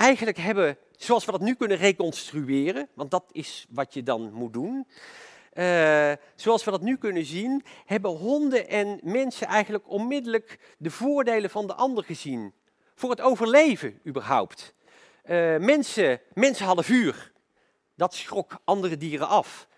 Eigenlijk 0.08 0.38
hebben, 0.38 0.78
zoals 0.96 1.24
we 1.24 1.32
dat 1.32 1.40
nu 1.40 1.54
kunnen 1.54 1.76
reconstrueren, 1.76 2.88
want 2.94 3.10
dat 3.10 3.24
is 3.32 3.66
wat 3.70 3.94
je 3.94 4.02
dan 4.02 4.32
moet 4.32 4.52
doen. 4.52 4.86
Uh, 5.54 6.12
zoals 6.34 6.64
we 6.64 6.70
dat 6.70 6.80
nu 6.80 6.96
kunnen 6.96 7.24
zien, 7.24 7.64
hebben 7.84 8.10
honden 8.10 8.68
en 8.68 9.00
mensen 9.02 9.46
eigenlijk 9.46 9.88
onmiddellijk 9.88 10.74
de 10.78 10.90
voordelen 10.90 11.50
van 11.50 11.66
de 11.66 11.74
ander 11.74 12.04
gezien. 12.04 12.52
Voor 12.94 13.10
het 13.10 13.20
overleven 13.20 14.00
überhaupt. 14.06 14.74
Uh, 15.24 15.56
mensen, 15.56 16.20
mensen 16.34 16.66
hadden 16.66 16.84
vuur. 16.84 17.32
Dat 17.94 18.14
schrok 18.14 18.58
andere 18.64 18.96
dieren 18.96 19.28
af. 19.28 19.68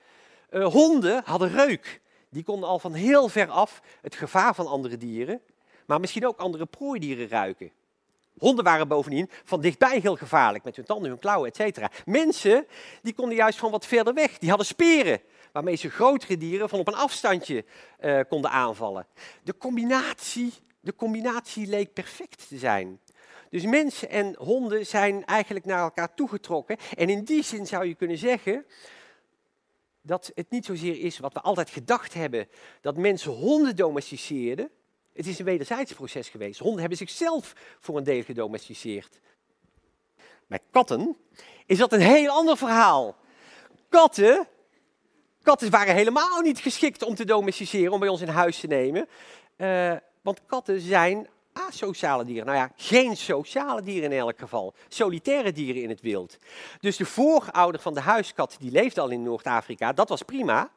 Uh, 0.50 0.66
honden 0.66 1.22
hadden 1.24 1.50
reuk. 1.50 2.00
Die 2.28 2.42
konden 2.42 2.68
al 2.68 2.78
van 2.78 2.92
heel 2.92 3.28
ver 3.28 3.48
af 3.48 3.82
het 4.00 4.14
gevaar 4.14 4.54
van 4.54 4.66
andere 4.66 4.96
dieren, 4.96 5.40
maar 5.86 6.00
misschien 6.00 6.26
ook 6.26 6.38
andere 6.38 6.66
prooidieren 6.66 7.28
ruiken. 7.28 7.72
Honden 8.40 8.64
waren 8.64 8.88
bovendien 8.88 9.30
van 9.44 9.60
dichtbij 9.60 9.98
heel 9.98 10.16
gevaarlijk, 10.16 10.64
met 10.64 10.76
hun 10.76 10.84
tanden, 10.84 11.10
hun 11.10 11.18
klauwen, 11.18 11.52
etc. 11.52 11.78
Mensen 12.04 12.66
die 13.02 13.14
konden 13.14 13.36
juist 13.36 13.58
van 13.58 13.70
wat 13.70 13.86
verder 13.86 14.14
weg. 14.14 14.38
Die 14.38 14.48
hadden 14.48 14.66
speren, 14.66 15.20
waarmee 15.52 15.76
ze 15.76 15.90
grotere 15.90 16.36
dieren 16.36 16.68
van 16.68 16.78
op 16.78 16.88
een 16.88 16.94
afstandje 16.94 17.64
uh, 18.00 18.20
konden 18.28 18.50
aanvallen. 18.50 19.06
De 19.42 19.56
combinatie, 19.56 20.52
de 20.80 20.94
combinatie 20.94 21.66
leek 21.66 21.92
perfect 21.92 22.48
te 22.48 22.58
zijn. 22.58 23.00
Dus 23.50 23.64
mensen 23.64 24.10
en 24.10 24.34
honden 24.38 24.86
zijn 24.86 25.24
eigenlijk 25.24 25.64
naar 25.64 25.82
elkaar 25.82 26.14
toegetrokken. 26.14 26.76
En 26.96 27.08
in 27.08 27.24
die 27.24 27.42
zin 27.42 27.66
zou 27.66 27.86
je 27.86 27.94
kunnen 27.94 28.18
zeggen 28.18 28.66
dat 30.02 30.32
het 30.34 30.50
niet 30.50 30.64
zozeer 30.64 31.00
is 31.00 31.18
wat 31.18 31.32
we 31.32 31.40
altijd 31.40 31.70
gedacht 31.70 32.14
hebben, 32.14 32.48
dat 32.80 32.96
mensen 32.96 33.32
honden 33.32 33.76
domesticeerden. 33.76 34.70
Het 35.20 35.28
is 35.28 35.38
een 35.38 35.44
wederzijds 35.44 35.92
proces 35.92 36.28
geweest. 36.28 36.60
Honden 36.60 36.80
hebben 36.80 36.98
zichzelf 36.98 37.52
voor 37.80 37.96
een 37.96 38.04
deel 38.04 38.22
gedomesticeerd. 38.22 39.20
Bij 40.46 40.58
katten 40.70 41.16
is 41.66 41.78
dat 41.78 41.92
een 41.92 42.00
heel 42.00 42.30
ander 42.30 42.56
verhaal. 42.56 43.16
Katten, 43.88 44.46
katten 45.42 45.70
waren 45.70 45.94
helemaal 45.94 46.40
niet 46.40 46.58
geschikt 46.58 47.02
om 47.02 47.14
te 47.14 47.24
domesticeren, 47.24 47.92
om 47.92 48.00
bij 48.00 48.08
ons 48.08 48.20
in 48.20 48.28
huis 48.28 48.60
te 48.60 48.66
nemen. 48.66 49.08
Uh, 49.56 49.96
want 50.22 50.40
katten 50.46 50.80
zijn 50.80 51.28
asociale 51.52 52.24
dieren. 52.24 52.46
Nou 52.46 52.58
ja, 52.58 52.72
geen 52.76 53.16
sociale 53.16 53.82
dieren 53.82 54.12
in 54.12 54.18
elk 54.18 54.38
geval. 54.38 54.74
Solitaire 54.88 55.52
dieren 55.52 55.82
in 55.82 55.88
het 55.88 56.00
wild. 56.00 56.36
Dus 56.78 56.96
de 56.96 57.06
voorouder 57.06 57.80
van 57.80 57.94
de 57.94 58.00
huiskat, 58.00 58.56
die 58.58 58.70
leefde 58.70 59.00
al 59.00 59.10
in 59.10 59.22
Noord-Afrika, 59.22 59.92
dat 59.92 60.08
was 60.08 60.22
prima. 60.22 60.70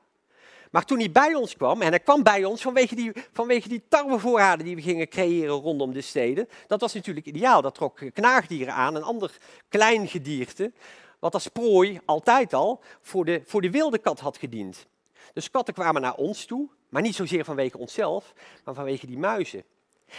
Maar 0.74 0.86
toen 0.86 1.00
hij 1.00 1.12
bij 1.12 1.34
ons 1.34 1.56
kwam, 1.56 1.82
en 1.82 1.90
hij 1.90 2.00
kwam 2.00 2.24
bij 2.24 2.46
ons 2.46 2.62
vanwege 2.62 2.96
die, 2.96 3.12
vanwege 3.32 3.70
die 3.70 3.84
tarwevoorraden 3.88 4.66
die 4.66 4.76
we 4.76 4.82
gingen 4.82 5.08
creëren 5.08 5.56
rondom 5.56 5.94
de 5.94 6.02
steden, 6.02 6.50
dat 6.68 6.82
was 6.82 6.94
natuurlijk 6.94 7.26
ideaal. 7.26 7.62
Dat 7.62 7.76
trok 7.76 8.00
knaagdieren 8.14 8.74
aan, 8.74 8.96
een 8.96 9.04
ander 9.04 9.38
klein 9.70 10.08
gedierte, 10.08 10.72
wat 11.20 11.34
als 11.34 11.48
prooi 11.48 12.00
altijd 12.06 12.54
al 12.54 12.82
voor 13.02 13.26
de, 13.26 13.42
voor 13.46 13.62
de 13.62 13.70
wilde 13.72 13.98
kat 13.98 14.20
had 14.20 14.38
gediend. 14.38 14.88
Dus 15.34 15.52
katten 15.52 15.74
kwamen 15.74 16.02
naar 16.02 16.16
ons 16.16 16.46
toe, 16.46 16.68
maar 16.90 17.02
niet 17.02 17.16
zozeer 17.16 17.46
vanwege 17.46 17.78
onszelf, 17.78 18.34
maar 18.64 18.74
vanwege 18.74 19.06
die 19.06 19.18
muizen. 19.18 19.64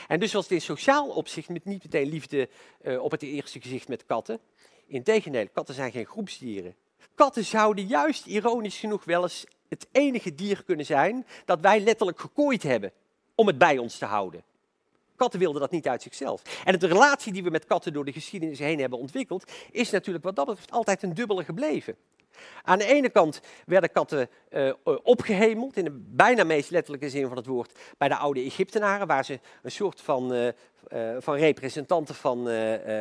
En 0.09 0.21
dus 0.21 0.33
was 0.33 0.43
het 0.43 0.53
in 0.53 0.61
sociaal 0.61 1.09
opzicht 1.09 1.49
met 1.49 1.65
niet 1.65 1.85
meteen 1.85 2.09
liefde 2.09 2.49
uh, 2.83 3.03
op 3.03 3.11
het 3.11 3.23
eerste 3.23 3.61
gezicht 3.61 3.89
met 3.89 4.05
katten. 4.07 4.39
Integendeel, 4.87 5.49
katten 5.53 5.75
zijn 5.75 5.93
geen 5.93 6.07
groepsdieren. 6.07 6.75
Katten 7.15 7.45
zouden 7.45 7.87
juist 7.87 8.27
ironisch 8.27 8.79
genoeg 8.79 9.05
wel 9.05 9.23
eens 9.23 9.45
het 9.69 9.87
enige 9.93 10.35
dier 10.35 10.63
kunnen 10.65 10.87
zijn 10.87 11.27
dat 11.45 11.61
wij 11.61 11.81
letterlijk 11.81 12.21
gekooid 12.21 12.63
hebben 12.63 12.93
om 13.35 13.47
het 13.47 13.59
bij 13.59 13.79
ons 13.79 13.99
te 13.99 14.05
houden. 14.05 14.43
Katten 15.17 15.41
wilden 15.41 15.61
dat 15.61 15.71
niet 15.71 15.89
uit 15.89 16.03
zichzelf. 16.03 16.43
En 16.65 16.79
de 16.79 16.87
relatie 16.87 17.33
die 17.33 17.43
we 17.43 17.51
met 17.51 17.65
katten 17.65 17.93
door 17.93 18.05
de 18.05 18.13
geschiedenis 18.13 18.59
heen 18.59 18.81
hebben 18.81 18.99
ontwikkeld, 18.99 19.53
is 19.71 19.91
natuurlijk 19.91 20.25
wat 20.25 20.37
dat 20.37 20.47
betreft 20.47 20.71
altijd 20.71 21.03
een 21.03 21.15
dubbele 21.15 21.45
gebleven. 21.45 21.97
Aan 22.63 22.79
de 22.79 22.85
ene 22.85 23.09
kant 23.09 23.41
werden 23.67 23.93
katten 23.93 24.29
uh, 24.51 24.73
opgehemeld, 25.03 25.77
in 25.77 25.85
de 25.85 26.03
bijna 26.11 26.45
meest 26.45 26.71
letterlijke 26.71 27.11
zin 27.11 27.29
van 27.29 27.37
het 27.37 27.47
woord, 27.47 27.79
bij 27.99 28.09
de 28.09 28.17
oude 28.17 28.41
Egyptenaren, 28.41 29.07
waar 29.07 29.25
ze 29.25 29.41
een 29.63 29.71
soort 29.71 30.01
van, 30.01 30.35
uh, 30.35 30.49
van 31.19 31.35
representanten 31.35 32.15
van, 32.15 32.37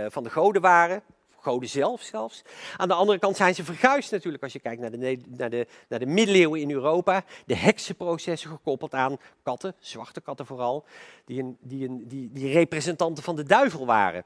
van 0.09 0.23
de 0.23 0.29
goden 0.29 0.61
waren. 0.61 1.03
Goden 1.43 1.69
zelf 1.69 2.01
zelfs. 2.01 2.41
Aan 2.77 2.87
de 2.87 2.93
andere 2.93 3.19
kant 3.19 3.35
zijn 3.35 3.55
ze 3.55 3.63
verguisd 3.63 4.11
natuurlijk 4.11 4.43
als 4.43 4.53
je 4.53 4.59
kijkt 4.59 4.81
naar 4.81 4.91
de, 4.91 5.19
naar, 5.27 5.49
de, 5.49 5.67
naar 5.87 5.99
de 5.99 6.05
middeleeuwen 6.05 6.61
in 6.61 6.71
Europa. 6.71 7.23
De 7.45 7.55
heksenprocessen 7.55 8.49
gekoppeld 8.49 8.93
aan 8.93 9.17
katten, 9.43 9.75
zwarte 9.79 10.21
katten 10.21 10.45
vooral, 10.45 10.85
die, 11.25 11.39
een, 11.41 11.57
die, 11.59 11.87
een, 11.87 12.07
die, 12.07 12.29
die 12.31 12.53
representanten 12.53 13.23
van 13.23 13.35
de 13.35 13.43
duivel 13.43 13.85
waren. 13.85 14.23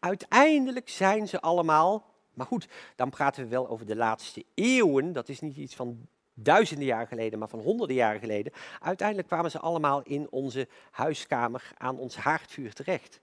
Uiteindelijk 0.00 0.88
zijn 0.88 1.28
ze 1.28 1.40
allemaal 1.40 2.06
maar 2.38 2.46
goed, 2.46 2.68
dan 2.96 3.10
praten 3.10 3.42
we 3.42 3.48
wel 3.48 3.68
over 3.68 3.86
de 3.86 3.96
laatste 3.96 4.44
eeuwen. 4.54 5.12
Dat 5.12 5.28
is 5.28 5.40
niet 5.40 5.56
iets 5.56 5.74
van 5.74 6.08
duizenden 6.34 6.86
jaar 6.86 7.06
geleden, 7.06 7.38
maar 7.38 7.48
van 7.48 7.60
honderden 7.60 7.96
jaren 7.96 8.20
geleden. 8.20 8.52
Uiteindelijk 8.80 9.28
kwamen 9.28 9.50
ze 9.50 9.58
allemaal 9.58 10.02
in 10.02 10.26
onze 10.30 10.68
huiskamer 10.90 11.72
aan 11.78 11.98
ons 11.98 12.16
haardvuur 12.16 12.72
terecht. 12.72 13.20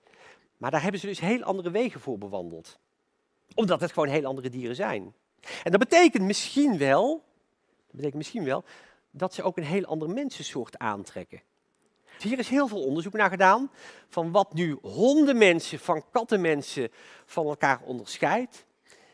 Maar 0.57 0.71
daar 0.71 0.81
hebben 0.81 0.99
ze 0.99 1.07
dus 1.07 1.19
heel 1.19 1.43
andere 1.43 1.71
wegen 1.71 2.01
voor 2.01 2.17
bewandeld. 2.17 2.79
Omdat 3.53 3.81
het 3.81 3.91
gewoon 3.91 4.09
heel 4.09 4.25
andere 4.25 4.49
dieren 4.49 4.75
zijn. 4.75 5.13
En 5.63 5.71
dat 5.71 5.79
betekent 5.79 6.23
misschien 6.23 6.77
wel, 6.77 7.23
dat 7.85 7.91
betekent 7.91 8.15
misschien 8.15 8.43
wel 8.43 8.63
dat 9.11 9.33
ze 9.33 9.43
ook 9.43 9.57
een 9.57 9.63
heel 9.63 9.85
ander 9.85 10.09
mensensoort 10.09 10.77
aantrekken. 10.77 11.41
Hier 12.19 12.39
is 12.39 12.49
heel 12.49 12.67
veel 12.67 12.83
onderzoek 12.83 13.13
naar 13.13 13.29
gedaan 13.29 13.71
van 14.09 14.31
wat 14.31 14.53
nu 14.53 14.77
hondenmensen 14.81 15.79
van 15.79 16.03
kattenmensen 16.11 16.91
van 17.25 17.45
elkaar 17.45 17.81
onderscheidt. 17.81 18.65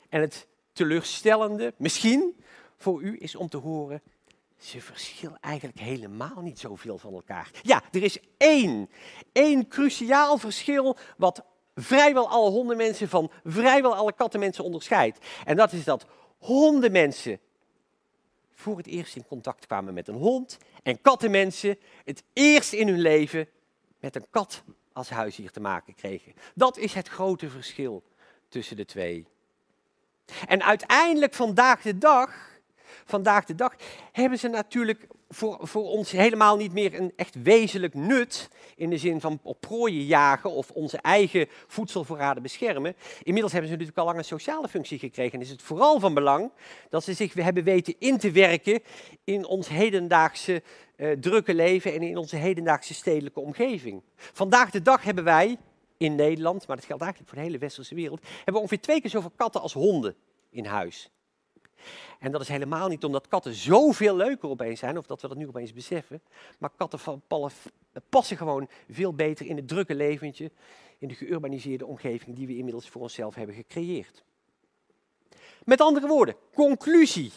En 0.10 0.22
het 0.22 0.48
teleurstellende, 0.74 1.74
misschien 1.78 2.44
voor 2.78 3.02
u, 3.02 3.16
is 3.20 3.36
om 3.36 3.50
te 3.50 3.58
horen, 3.58 4.02
ze 4.62 4.82
verschillen 4.82 5.38
eigenlijk 5.40 5.80
helemaal 5.80 6.42
niet 6.42 6.60
zoveel 6.60 6.98
van 6.98 7.14
elkaar. 7.14 7.52
Ja, 7.62 7.84
er 7.92 8.04
is 8.04 8.20
één, 8.38 8.90
één 9.32 9.68
cruciaal 9.68 10.38
verschil 10.38 10.98
wat 11.18 11.44
vrijwel 11.76 12.30
alle 12.30 12.50
hondenmensen 12.50 13.10
van 13.10 13.32
vrijwel 13.44 13.96
alle 13.96 14.14
kattenmensen 14.14 14.64
onderscheidt. 14.64 15.26
En 15.46 15.56
dat 15.56 15.72
is 15.72 15.84
dat 15.84 16.06
hondenmensen 16.38 17.40
voor 18.54 18.78
het 18.78 18.88
eerst 18.88 19.16
in 19.16 19.28
contact 19.28 19.66
kwamen 19.66 19.94
met 19.94 20.08
een 20.08 20.16
hond 20.16 20.58
en 20.84 21.02
kattenmensen 21.02 21.78
het 22.06 22.24
eerst 22.34 22.74
in 22.74 22.88
hun 22.88 23.02
leven 23.02 23.48
met 24.00 24.16
een 24.16 24.26
kat 24.30 24.64
als 24.94 25.10
huisdier 25.10 25.52
te 25.52 25.60
maken 25.60 25.96
kregen. 25.96 26.34
Dat 26.56 26.78
is 26.78 26.94
het 26.94 27.08
grote 27.08 27.50
verschil 27.50 28.04
tussen 28.50 28.76
de 28.76 28.86
twee. 28.86 29.28
En 30.48 30.64
uiteindelijk 30.64 31.34
vandaag 31.34 31.82
de 31.82 31.98
dag, 31.98 32.51
vandaag 33.06 33.46
de 33.46 33.56
dag 33.56 33.76
hebben 34.12 34.40
ze 34.40 34.48
natuurlijk 34.48 35.08
voor, 35.30 35.58
voor 35.62 35.84
ons 35.84 36.12
helemaal 36.12 36.58
niet 36.58 36.74
meer 36.74 37.00
een 37.00 37.14
echt 37.16 37.42
wezenlijk 37.44 37.94
nut 37.94 38.50
in 38.76 38.90
de 38.90 38.98
zin 38.98 39.22
van 39.22 39.40
op 39.44 39.62
prooien 39.62 40.06
jagen 40.06 40.52
of 40.52 40.72
onze 40.72 40.98
eigen 40.98 41.48
voedselvoorraden 41.68 42.44
beschermen. 42.44 42.96
Inmiddels 43.24 43.52
hebben 43.52 43.70
ze 43.70 43.76
natuurlijk 43.76 43.98
al 43.98 44.06
lang 44.06 44.18
een 44.18 44.26
sociale 44.26 44.68
functie 44.68 45.00
gekregen 45.00 45.34
en 45.34 45.46
is 45.46 45.50
het 45.50 45.62
vooral 45.62 46.00
van 46.00 46.14
belang 46.14 46.52
dat 46.90 47.04
ze 47.04 47.14
zich 47.14 47.34
hebben 47.34 47.64
weten 47.64 47.96
in 48.00 48.18
te 48.18 48.32
werken 48.32 48.82
in 49.24 49.46
ons 49.46 49.68
hedendaagse 49.68 50.64
uh, 50.98 51.12
drukke 51.12 51.54
leven 51.54 51.94
en 51.94 52.02
in 52.02 52.18
onze 52.18 52.36
hedendaagse 52.36 52.94
stedelijke 52.94 53.40
omgeving. 53.40 54.02
Vandaag 54.16 54.72
de 54.72 54.82
dag 54.82 55.04
hebben 55.04 55.24
wij 55.24 55.58
in 55.98 56.16
Nederland, 56.16 56.68
maar 56.68 56.76
dat 56.76 56.86
geldt 56.86 57.02
eigenlijk 57.02 57.32
voor 57.32 57.42
de 57.42 57.48
hele 57.48 57.62
westerse 57.62 57.96
wereld, 57.96 58.22
hebben 58.22 58.54
we 58.54 58.60
ongeveer 58.60 58.82
twee 58.82 59.02
keer 59.02 59.10
zoveel 59.10 59.34
katten 59.36 59.62
als 59.62 59.74
honden 59.74 60.16
in 60.50 60.66
huis. 60.66 61.10
En 62.20 62.32
dat 62.32 62.42
is 62.42 62.48
helemaal 62.48 62.88
niet 62.88 63.04
omdat 63.04 63.28
katten 63.28 63.54
zoveel 63.54 64.16
leuker 64.16 64.50
opeens 64.50 64.80
zijn, 64.80 64.98
of 64.98 65.06
dat 65.06 65.22
we 65.22 65.28
dat 65.28 65.38
nu 65.38 65.48
opeens 65.48 65.74
beseffen, 65.74 66.22
maar 66.58 66.70
katten 66.76 67.22
passen 68.10 68.38
gewoon 68.38 68.70
veel 68.90 69.14
beter 69.14 69.46
in 69.46 69.56
het 69.56 69.68
drukke 69.68 69.96
leventje, 69.96 70.52
in 70.98 71.08
de 71.08 71.16
geurbaniseerde 71.16 71.86
omgeving 71.86 72.36
die 72.36 72.48
we 72.48 72.58
inmiddels 72.58 72.90
voor 72.90 73.02
onszelf 73.02 73.36
hebben 73.36 73.56
gecreëerd. 73.56 74.24
Met 75.64 75.82
andere 75.82 76.08
woorden, 76.08 76.36
conclusie. 76.54 77.32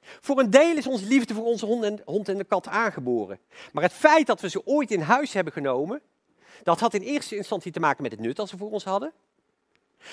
Voor 0.00 0.38
een 0.38 0.50
deel 0.50 0.76
is 0.76 0.86
onze 0.86 1.06
liefde 1.06 1.34
voor 1.34 1.44
onze 1.44 1.66
hond 1.66 1.84
en, 1.84 2.02
hond 2.04 2.28
en 2.28 2.38
de 2.38 2.44
kat 2.44 2.68
aangeboren. 2.68 3.38
Maar 3.72 3.82
het 3.82 3.92
feit 3.92 4.26
dat 4.26 4.40
we 4.40 4.48
ze 4.48 4.66
ooit 4.66 4.90
in 4.90 5.00
huis 5.00 5.32
hebben 5.32 5.52
genomen, 5.52 6.02
dat 6.62 6.80
had 6.80 6.94
in 6.94 7.00
eerste 7.00 7.36
instantie 7.36 7.72
te 7.72 7.80
maken 7.80 8.02
met 8.02 8.12
het 8.12 8.20
nut 8.20 8.36
dat 8.36 8.48
ze 8.48 8.56
voor 8.56 8.70
ons 8.70 8.84
hadden. 8.84 9.12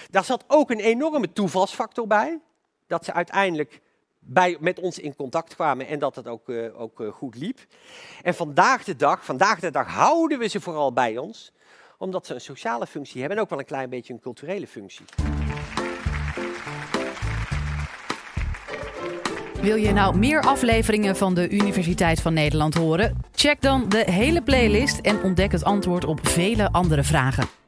Daar 0.09 0.23
zat 0.23 0.43
ook 0.47 0.69
een 0.69 0.79
enorme 0.79 1.33
toevalsfactor 1.33 2.07
bij. 2.07 2.39
Dat 2.89 3.05
ze 3.05 3.13
uiteindelijk 3.13 3.81
bij, 4.19 4.57
met 4.59 4.79
ons 4.79 4.99
in 4.99 5.15
contact 5.15 5.55
kwamen 5.55 5.87
en 5.87 5.99
dat 5.99 6.15
het 6.15 6.27
ook, 6.27 6.49
uh, 6.49 6.81
ook 6.81 6.99
uh, 6.99 7.11
goed 7.11 7.35
liep. 7.35 7.59
En 8.21 8.35
vandaag 8.35 8.83
de 8.83 8.95
dag, 8.95 9.25
vandaag 9.25 9.59
de 9.59 9.71
dag 9.71 9.87
houden 9.87 10.39
we 10.39 10.47
ze 10.47 10.61
vooral 10.61 10.93
bij 10.93 11.17
ons, 11.17 11.51
omdat 11.97 12.25
ze 12.25 12.33
een 12.33 12.41
sociale 12.41 12.87
functie 12.87 13.19
hebben 13.19 13.37
en 13.37 13.43
ook 13.43 13.49
wel 13.49 13.59
een 13.59 13.65
klein 13.65 13.89
beetje 13.89 14.13
een 14.13 14.19
culturele 14.19 14.67
functie. 14.67 15.05
Wil 19.61 19.75
je 19.75 19.91
nou 19.91 20.17
meer 20.17 20.41
afleveringen 20.41 21.15
van 21.15 21.33
de 21.33 21.49
Universiteit 21.49 22.21
van 22.21 22.33
Nederland 22.33 22.73
horen? 22.73 23.17
Check 23.31 23.61
dan 23.61 23.89
de 23.89 24.11
hele 24.11 24.41
playlist 24.41 24.99
en 24.99 25.23
ontdek 25.23 25.51
het 25.51 25.63
antwoord 25.63 26.05
op 26.05 26.27
vele 26.27 26.71
andere 26.71 27.03
vragen. 27.03 27.58